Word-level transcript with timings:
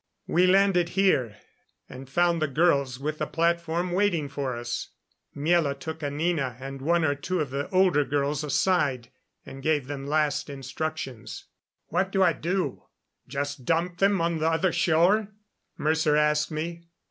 We 0.25 0.47
landed 0.47 0.89
here, 0.97 1.37
and 1.87 2.09
found 2.09 2.41
the 2.41 2.47
girls 2.47 2.97
with 2.97 3.19
the 3.19 3.27
platform 3.27 3.91
waiting 3.91 4.29
for 4.29 4.57
us. 4.57 4.93
Miela 5.37 5.77
took 5.77 6.01
Anina 6.01 6.57
and 6.59 6.81
one 6.81 7.05
or 7.05 7.13
two 7.13 7.39
of 7.39 7.51
the 7.51 7.69
older 7.69 8.03
girls 8.03 8.43
aside, 8.43 9.11
and 9.45 9.61
gave 9.61 9.85
them 9.85 10.07
last 10.07 10.49
instructions. 10.49 11.45
"What 11.89 12.11
do 12.11 12.23
I 12.23 12.33
do 12.33 12.81
just 13.27 13.63
dump 13.63 13.99
them 13.99 14.19
on 14.21 14.39
the 14.39 14.49
other 14.49 14.71
shore?" 14.73 15.33
Mercer 15.77 16.15
asked 16.15 16.49
me. 16.49 16.81